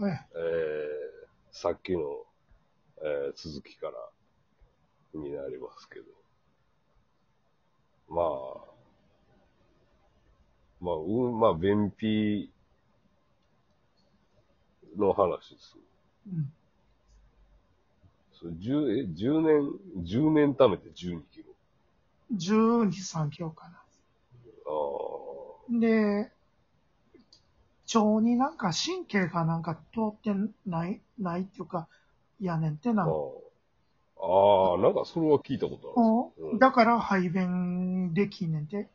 [0.00, 0.04] え
[0.34, 2.00] えー、さっきの、
[3.02, 3.92] えー、続きから
[5.14, 6.06] になりますけど。
[8.08, 8.78] まあ、
[10.80, 12.50] まあ、うん、まあ、便秘
[14.96, 15.76] の話です。
[16.26, 16.52] うん。
[18.32, 21.54] それ10、え、10年、10年貯めて12キロ。
[22.34, 23.82] 12、3キロかな。
[24.66, 26.30] あで、
[27.94, 30.32] 腸になんか神経がなんか通って
[30.66, 31.88] ない、ないっていうか、
[32.40, 32.92] やねんってあ。
[32.92, 33.06] なあ。
[34.20, 36.06] ああ、なんかそれは聞いたことある。
[36.46, 38.76] おうんだから排便できんねんて。
[38.76, 38.88] へえ。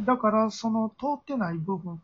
[0.00, 2.02] だからその通ってない部分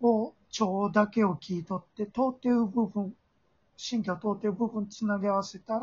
[0.00, 3.14] を、腸だけを聞いとって、通ってる部分、
[3.78, 5.80] 神経を通ってる部分つなぎ合わせたら、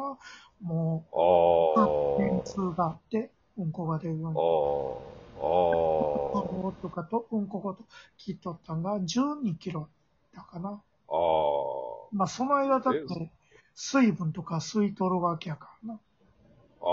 [0.62, 2.30] もう、ああ。
[2.30, 4.38] 便通があって、うんこが出るように。
[4.38, 5.17] ああ。
[5.40, 6.42] ああ。
[6.42, 7.84] うんとかと、うんこごと
[8.18, 9.88] 聞いとったんが12キロ
[10.36, 10.70] だかな。
[10.70, 10.78] ああ。
[12.12, 13.32] まあその間だっえて、
[13.76, 16.00] 水分とか吸い取るわけやからな。
[16.82, 16.88] あ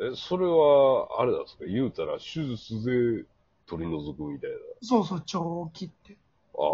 [0.00, 0.06] あ。
[0.12, 1.64] え、それは、あれなんですか？
[1.66, 3.24] 言うたら、手術で
[3.66, 4.56] 取り除くみたいな。
[4.82, 6.16] そうそう、腸を切って。
[6.58, 6.66] ああ。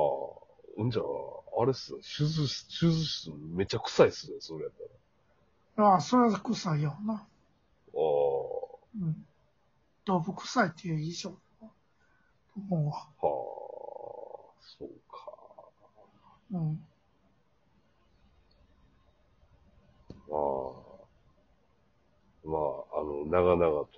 [0.78, 1.05] うんじゃあ、
[1.62, 1.98] あれっすね。
[2.01, 4.73] 手術、手術室めちゃ臭いっすね、それやっ
[5.77, 5.91] たら。
[5.93, 7.15] ああ、それは臭いよな。
[7.15, 7.21] ああ。
[9.01, 9.27] うん。
[10.11, 11.33] 動物臭いっていう以上。
[12.69, 13.30] もはあ。
[14.61, 15.30] そうか。
[16.50, 16.84] う、うん。
[20.28, 20.91] まあ。
[22.42, 22.58] ま
[22.92, 23.88] あ、あの、長々と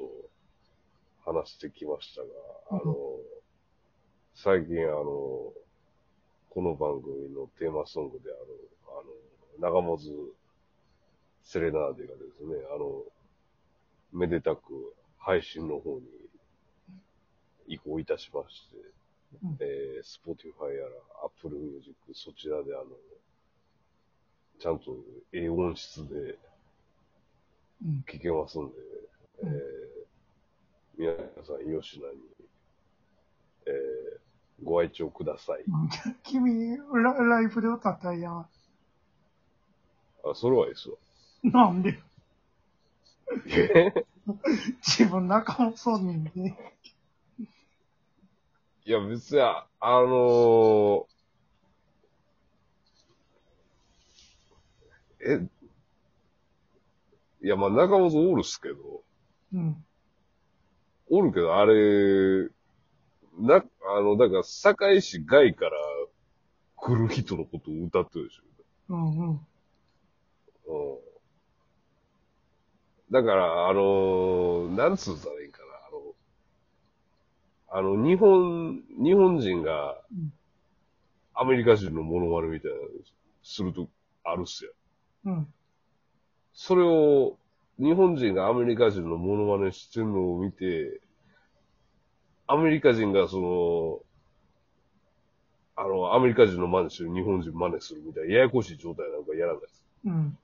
[1.25, 2.29] 話してきましたが、
[2.73, 2.95] あの、
[4.35, 5.55] 最近あの、こ
[6.57, 9.99] の番組のテーマソングである、あの、長本
[11.43, 13.03] セレナーデがですね、あの、
[14.13, 14.95] めでたく
[15.25, 16.07] 配信の方に
[17.69, 18.77] 移行いたしまして、
[19.45, 20.91] うんえー、Spotify やら
[21.25, 22.85] Apple Music そちらであの、
[24.61, 24.97] ちゃんと
[25.33, 26.39] 英音質で
[27.85, 28.05] うん。
[28.09, 28.75] 聞けますんで、
[29.43, 29.59] えうんー、
[30.99, 31.13] 皆
[31.45, 32.19] さん、吉野に、
[33.67, 35.65] えー、ご愛聴ください。
[36.23, 38.49] 君ラ、ライブで歌ったらいいやん。
[40.25, 40.97] あ、それはいいですわ。
[41.43, 41.99] なんで？
[43.47, 44.07] え？
[44.83, 46.57] 自分仲間そうにんで。
[48.85, 51.07] いや、別に、ああのー、
[55.21, 55.49] え、
[57.43, 59.05] いや、まあ、中本おるっすけど、
[59.53, 59.85] うん。
[61.11, 62.49] おるけど、あれ、
[63.39, 63.65] な、
[63.97, 65.73] あの、だから、堺市外から
[66.77, 68.43] 来る人のことを歌ってるでしょ。
[68.91, 69.29] うんうん。
[69.29, 71.12] うん
[73.13, 75.59] だから、あのーなんつうたらいいんか
[77.71, 80.33] な、あの、あの、日本、日本人がうん、
[81.35, 82.83] アメリカ人のモノマネみたいなの
[83.43, 83.89] すると
[84.25, 84.73] あるっすよ。
[85.27, 85.55] うん。
[86.55, 87.37] それを、
[87.79, 91.01] 日本人がアメリカ人のモノマネしてるのを見て、
[92.47, 94.01] アメリカ人がその、
[95.77, 99.85] あの、アメリカ人の真似してる日本人真似するみたいな、ややこしい状態なんかやらないです。
[100.05, 100.39] うん。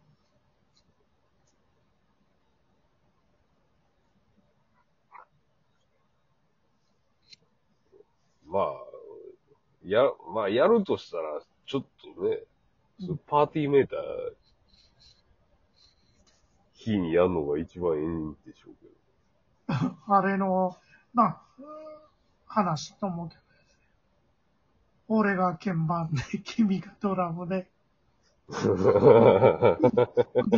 [8.49, 8.73] まあ、
[9.85, 10.03] や、
[10.35, 11.85] まあ、やるとしたら、ちょっ
[12.17, 12.39] とね、
[13.07, 13.99] そパーティーメーター、
[16.75, 18.75] 日にやるのが一番いいんでしょう
[19.67, 19.97] けど。
[20.15, 20.77] あれの、
[21.15, 21.41] な、
[22.47, 23.41] 話したと思うけど。
[25.09, 27.71] 俺が鍵盤で、君がドラムで、
[28.49, 28.57] で、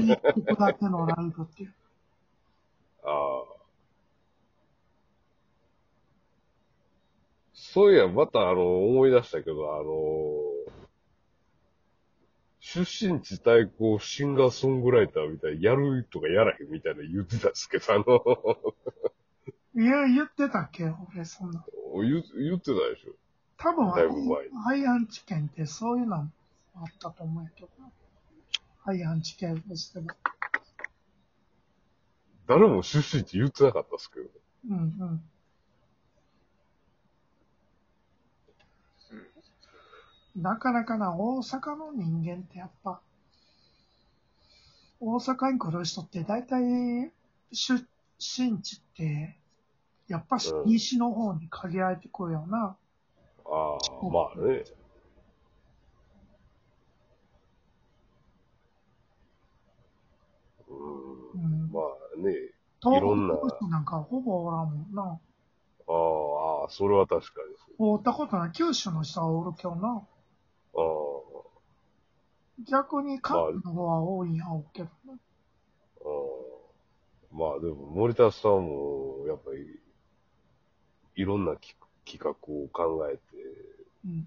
[0.01, 1.75] 一曲だけのライブっていう。
[3.03, 3.61] ああ。
[7.73, 9.85] そういや、またあの、思い出したけど、あの、
[12.59, 21.65] 出身地対抗シンガーソングライターみたいな、やるとかやらへんみたいな言ってたんですけど、あの、いや、言ってたっけ俺、そんな。
[21.95, 23.13] 言言ってたでしょ。
[23.57, 26.31] 多分、だいぶ前ハイアンチ券ってそういうのあっ
[26.99, 29.11] たと思うけどな。
[29.11, 30.19] アンチ券フェスティバル。
[32.49, 34.27] 誰も出身地言ってなかったですけど。
[34.71, 35.23] うんうん。
[40.37, 43.01] なかなかな、大阪の人間ってやっぱ、
[45.01, 47.11] 大阪に来る人って大体
[47.53, 47.87] 出
[48.19, 49.37] 身地って、
[50.09, 52.77] やっぱしうん西の方に限られてくるよな。
[53.47, 53.79] ああ、
[54.09, 54.65] まあね。
[60.69, 60.73] う
[61.35, 62.35] うんん、まあね。
[62.83, 65.03] 東いろんな北の人なんかほぼおらんもんな。
[65.03, 66.69] ああ。
[66.71, 68.53] それは確かに会ったことない。
[68.53, 70.03] 九州の人はおるけどな。
[72.69, 75.19] 逆に関東の方は多いんやろうけどな。
[77.33, 79.81] まあでも、森田さんも、やっぱり、
[81.15, 83.21] いろんなき企画を考えて、
[84.05, 84.27] うん。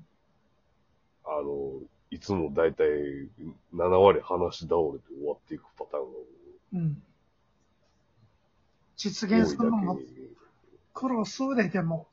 [1.25, 1.81] あの、
[2.11, 2.87] いつもだいたい
[3.73, 6.17] 7割話し倒れて終わっていくパターンが
[6.73, 7.03] うん。
[8.95, 9.99] 実現するのも
[10.93, 12.07] 苦労するで、でも。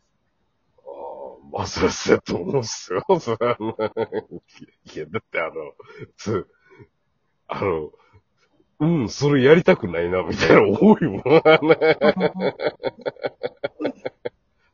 [1.53, 3.05] まあ、それはそうやと思うんすよ。
[3.21, 3.77] それは、あの
[4.95, 5.53] いや、だってあの、
[6.17, 6.49] つ、
[7.49, 7.91] あの、
[8.81, 11.23] うん、それやりたくないな、みたいなの多いもん。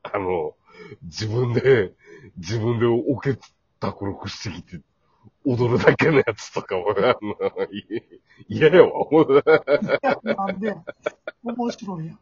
[0.03, 0.55] あの、
[1.03, 1.93] 自分で、
[2.37, 3.37] 自分でおけ
[3.81, 4.81] たくしてきて、
[5.45, 7.35] 踊るだけのやつとかも、あの、
[7.73, 7.85] い
[8.49, 9.43] 嫌やわ、思う
[10.23, 10.77] なんで、
[11.43, 12.19] 面白いやん。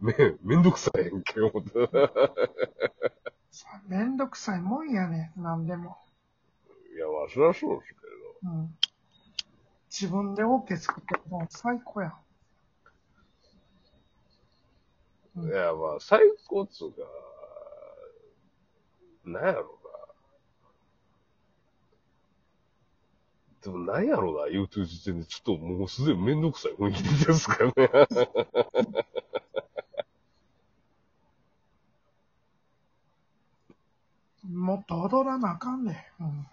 [0.00, 1.70] ねえ、めんどくさいやんけ、思って。
[3.60, 5.96] さめんどくさいもんやねん、なんでも。
[6.94, 7.98] いや、まあ、そそうですけ
[8.44, 8.78] うん。
[9.90, 12.14] 自分でオケ作ってもう最高や。
[15.34, 16.98] いや、まあ、最高っつうか、
[19.24, 19.68] なんやろな。
[23.60, 27.90] でも、なんやろな、言うてる時点で、ちょっともうすでにめんどくさい雰囲気ですからね。
[34.68, 36.24] もっと踊らなあかんねん。
[36.24, 36.28] うん。
[36.28, 36.44] あ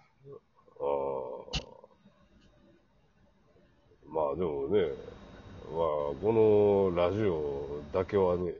[1.52, 1.66] あ。
[4.08, 4.80] まあ、でもね、
[5.68, 8.54] まあ、このラジオだけはね、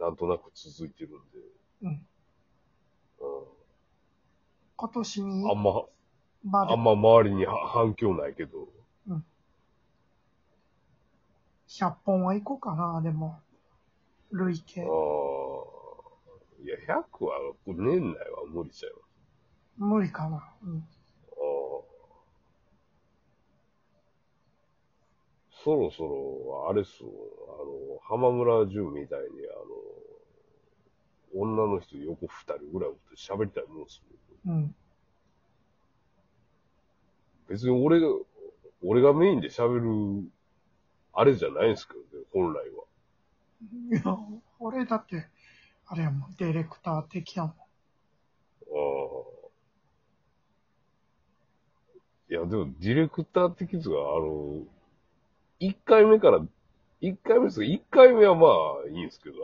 [0.00, 1.18] なんとなく続いてるんで、
[1.82, 2.06] うん。
[3.20, 3.46] う
[4.74, 5.70] 今年にん、あんま、
[6.72, 8.66] あんま周りには反響ないけど、
[11.68, 13.38] 100本は行こうかな、でも。
[14.32, 15.69] 累計ああ。。
[16.62, 19.10] いや、100は年内は無理ちゃいます。
[19.76, 20.52] 無理かな。
[20.62, 20.78] うん。
[20.78, 21.90] ああ。
[25.64, 27.10] そろそろ、あれっすよ、
[27.48, 29.26] あの、浜村淳みたいに、
[31.34, 34.04] あの、女の人横二人ぐらいおって喋りたいもんっすよ。
[34.46, 34.74] うん。
[37.48, 38.06] 別に俺が、
[38.82, 40.30] 俺がメインで喋る、
[41.12, 42.84] あれじゃないんですけどね、本来は。
[43.92, 44.16] いや、
[44.58, 45.28] 俺だって、
[45.92, 47.52] あれやもん、ディレクター的やもん。
[47.52, 47.60] ああ。
[52.30, 54.62] いや、でも、ディレクター的には、あの、
[55.58, 56.40] 一回目から、
[57.00, 58.46] 一回目です一回目はま
[58.86, 59.38] あ、いいんですけど、あ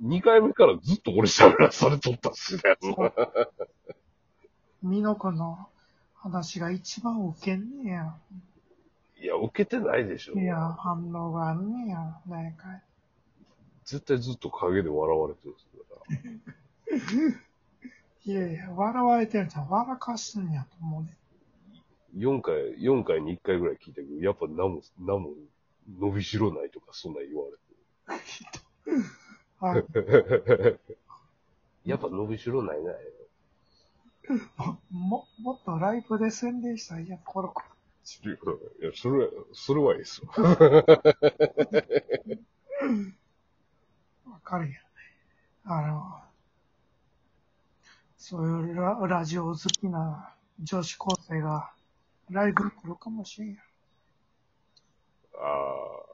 [0.00, 2.62] の、二回目からずっと俺喋らされとったっすね。
[4.82, 5.68] ミノ君の
[6.16, 8.16] 話が一番ウケんねや。
[9.22, 10.34] いや、受けてないでしょ。
[10.34, 11.96] いや、反応があんねや
[12.26, 12.82] かい。
[13.84, 15.72] 絶対ずっと陰で笑われてるんですか
[17.30, 17.38] ら
[18.26, 19.68] いやいや、笑われてるんじゃん。
[19.68, 21.14] 笑かしてんやと思うね。
[22.16, 25.34] 4回、4回に1回ぐらい聞いたけど、やっぱ何も、何も
[25.98, 27.44] 伸びしろないとか、そんなん言わ
[29.60, 29.92] あれて。
[31.84, 32.94] やっぱ伸びしろないな。
[34.90, 37.66] も、もっとライブで宣伝したらいいや、コロコロ。
[38.80, 40.30] いや、それは、それはいいですよ。
[44.26, 44.84] わかるやん。
[45.66, 46.20] あの、
[48.16, 51.72] そういうララジオ好きな女子高生が
[52.30, 53.58] ライブに来るかもしれんやん。
[53.58, 53.60] あ
[55.40, 56.04] あ。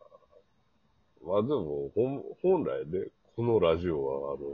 [1.25, 4.46] まあでも、本本来ね、このラジオは、あの、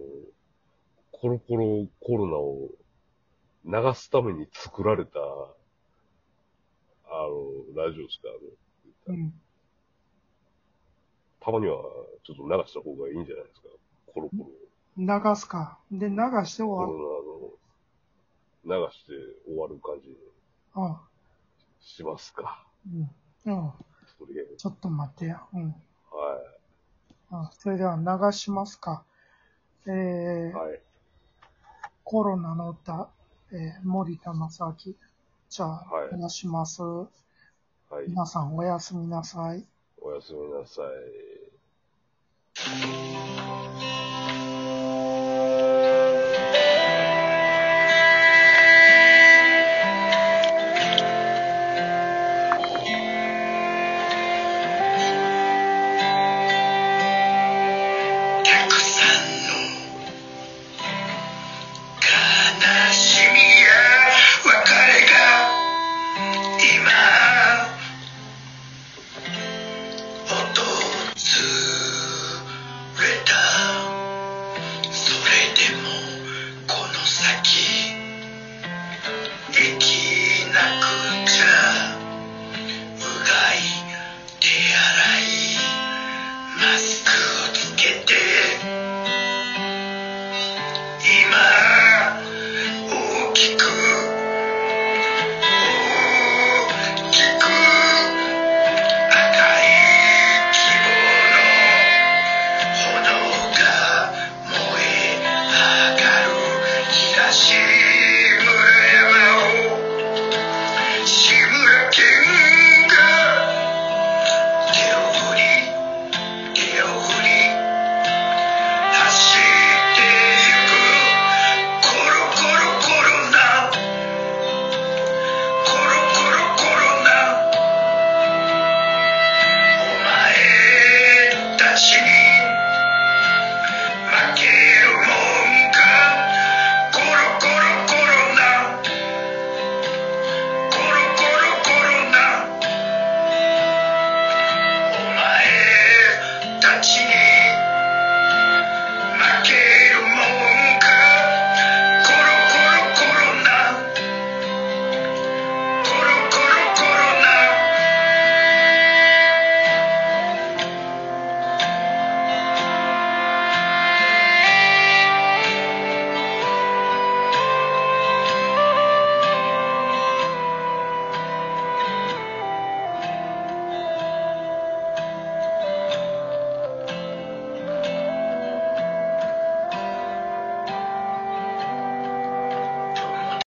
[1.13, 2.69] コロコロコロナを
[3.65, 5.23] 流すために作られた、あ
[7.11, 8.41] の、ラジオですからね。
[9.07, 9.41] うん。
[11.47, 11.77] たまには
[12.25, 13.69] ちょっと流した方がいいんじゃないですか。
[14.13, 15.31] コロコロ。
[15.31, 15.79] 流すか。
[15.93, 16.99] で、流してコ終わる。
[16.99, 17.57] ロ
[18.65, 19.13] ナの、流して
[19.47, 20.17] 終わる感じに
[20.75, 20.97] うん。
[21.81, 22.67] しますか。
[22.93, 23.11] うん。
[23.45, 23.71] うん。
[24.19, 24.57] とりあえず。
[24.57, 25.41] ちょっと待ってや。
[25.55, 25.63] うん。
[25.69, 26.41] は
[27.31, 29.05] うん、それでは流しますか。
[29.87, 29.93] えい。
[29.93, 30.81] ー、はい。
[32.03, 33.09] コロナの歌、
[33.53, 34.95] えー、森田正明。
[35.49, 36.83] じゃあ、はい流します。
[36.83, 37.07] は
[38.05, 38.09] い。
[38.09, 39.65] 皆さんおやすみなさい。
[40.09, 40.87] おやすみなさい。